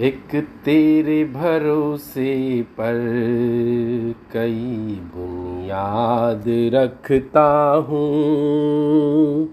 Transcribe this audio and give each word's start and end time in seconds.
एक 0.00 0.36
तेरे 0.64 1.24
भरोसे 1.24 2.62
पर 2.62 2.94
कई 4.32 5.00
बुनियाद 5.14 6.44
रखता 6.48 7.74
हूँ। 7.88 9.48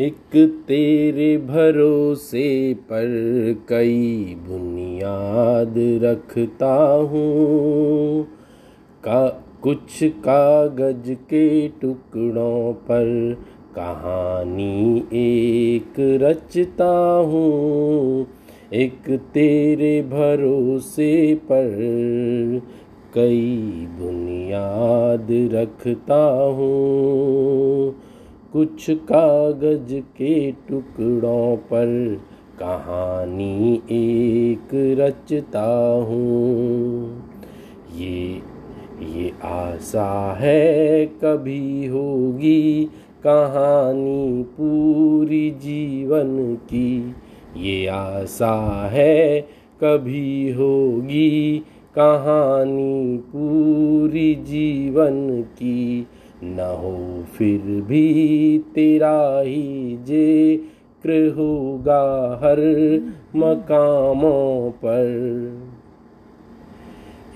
एक 0.00 0.54
तेरे 0.68 1.36
भरोसे 1.36 2.74
पर 2.74 3.06
कई 3.68 4.36
बुनियाद 4.48 5.74
रखता 5.78 6.94
हूँ। 6.96 8.24
का, 9.04 9.44
कुछ 9.62 10.04
कागज़ 10.04 11.12
के 11.12 11.68
टुकड़ों 11.68 12.72
पर 12.72 13.36
कहानी 13.76 14.98
एक 15.12 15.94
रचता 15.98 17.24
हूँ। 17.26 18.26
एक 18.72 19.10
तेरे 19.10 20.02
भरोसे 20.02 21.34
पर 21.34 21.68
कई 23.14 23.86
बुनियाद 23.90 25.26
रखता 25.30 26.44
हूँ। 26.44 27.94
कुछ 28.52 28.90
कागज़ 28.90 29.94
के 29.94 30.52
टुकड़ों 30.52 31.56
पर 31.56 32.20
कहानी 32.58 33.74
एक 33.90 34.68
रचता 35.00 35.92
हूँ। 36.08 37.24
ये 37.96 38.40
ये 39.02 39.32
आशा 39.44 40.32
है 40.40 41.06
कभी 41.06 41.86
होगी 41.86 42.84
कहानी 43.26 44.42
पूरी 44.42 45.50
जीवन 45.50 46.54
की। 46.54 47.14
ये 47.56 47.86
आशा 47.86 48.88
है, 48.92 49.40
कभी 49.84 50.52
होगी 50.52 51.62
कहानी 51.94 53.16
पूरी 53.18 54.34
जीवन 54.34 55.42
की। 55.42 56.06
न 56.44 56.58
हो 56.60 57.24
फिर 57.34 57.60
भी 57.60 58.58
तेरा 58.74 59.40
ही 59.40 59.96
ज़िक्र 59.96 61.34
होगा 61.36 62.40
हर 62.42 62.60
मकामों 63.36 64.70
पर। 64.70 65.06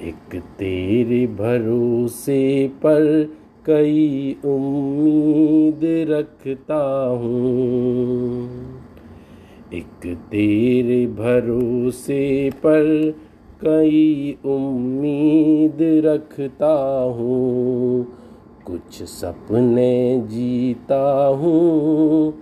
एक 0.03 0.41
तेरे 0.59 1.27
भरोसे 1.27 2.69
पर 2.69 3.29
कई 3.67 4.37
उम्मीद 4.45 5.81
रखता 6.11 6.83
हूँ। 7.23 8.80
एक 9.75 10.17
तेरे 10.17 11.07
भरोसे 11.07 12.51
पर 12.51 13.15
कई 13.61 14.39
उम्मीद 14.45 15.79
रखता 15.81 17.03
हूँ। 17.03 18.07
कुछ 18.67 19.03
सपने 19.03 20.23
जीता 20.27 21.27
हूँ, 21.27 22.35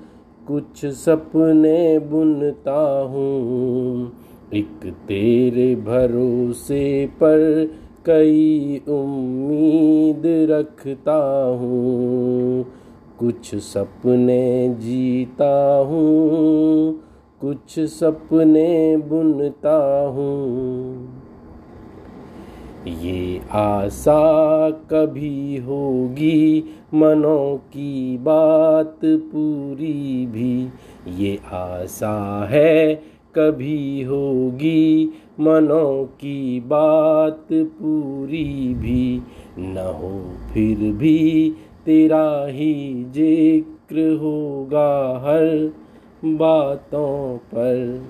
कुछ 0.48 0.86
सपने 0.86 1.98
बुनता 1.98 3.02
हूँ। 3.02 4.12
एक 4.54 4.94
तेरे 5.08 5.74
भरोसे 5.76 7.06
पर 7.06 7.70
कई 8.06 8.80
उम्मीद 8.88 10.22
रखता 10.26 11.44
हूँ। 11.60 12.66
कुछ 13.18 13.54
सपने 13.54 14.68
जीता 14.68 15.78
हूँ 15.88 17.07
कुछ 17.40 17.78
सपने 17.80 18.96
बुनता 18.96 20.06
हूँ। 20.06 21.14
ये 22.86 23.40
आशा 23.52 24.70
कभी 24.70 25.56
होगी, 25.56 26.64
मनों 26.94 27.56
की 27.56 28.18
बात 28.18 29.00
पूरी 29.04 30.26
भी। 30.26 30.68
ये 31.22 31.38
आशा 31.52 32.48
है 32.50 32.94
कभी 33.34 34.02
होगी, 34.02 35.10
मनों 35.40 36.04
की 36.04 36.60
बात 36.60 37.46
पूरी 37.52 38.74
भी। 38.74 39.22
न 39.58 39.76
हो 39.76 40.20
फिर 40.52 40.92
भी 40.92 41.50
तेरा 41.86 42.46
ही 42.46 43.04
ज़िक्र 43.10 44.16
होगा 44.16 44.88
हर 45.24 45.72
बातों 46.24 47.38
पर। 47.38 48.04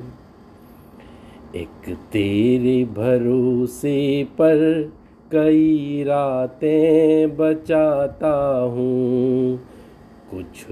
एक 1.57 1.97
तेरे 2.13 2.85
भरोसे 2.85 4.25
पर 4.25 4.91
कई 5.33 6.05
रातें 6.07 7.37
बचाता 7.37 8.59
हूँ। 8.59 9.61
कुछ 10.31 10.67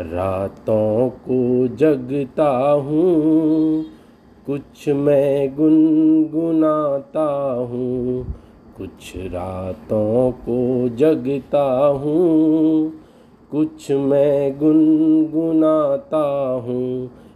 रातों 0.00 1.08
को 1.08 1.68
जगता 1.68 2.70
हूँ। 2.70 3.84
कुछ 4.46 4.88
मैं 4.88 5.56
गुनगुनाता 5.56 7.52
हूँ। 7.70 8.34
कुछ 8.76 9.16
रातों 9.16 10.32
को 10.32 10.88
जगता 10.88 11.86
हूँ। 11.86 12.92
कुछ 13.50 13.90
मैं 13.90 14.58
गुनगुनाता 14.58 15.66
हूँ 15.66 15.69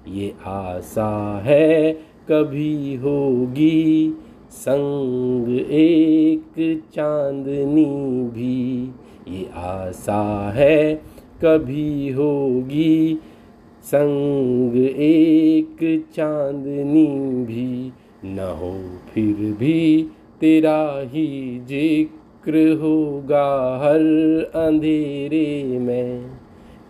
ये 0.09 0.35
आशा 0.47 1.43
है 1.45 1.93
कभी 2.31 2.95
होगी। 2.95 4.15
संग 4.51 5.49
एक 5.61 6.83
चांदनी 6.95 7.85
भी। 8.31 8.83
ये 9.29 9.45
आशा 9.55 10.51
है 10.51 10.95
कभी 11.45 12.11
होगी। 12.11 13.19
संग 13.83 14.77
एक 14.77 16.05
चांदनी 16.17 17.07
भी। 17.45 17.93
न 18.25 18.39
हो 18.39 18.73
फिर 19.15 19.35
भी 19.35 20.09
तेरा 20.41 21.01
ही 21.01 21.61
ज़िक्र 21.69 22.73
होगा 22.83 23.77
हर 23.83 24.01
अंधेरे 24.55 25.79
में। 25.79 26.44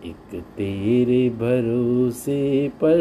एक 0.05 0.35
तेरे 0.57 1.29
भरोसे 1.39 2.41
पर 2.83 2.99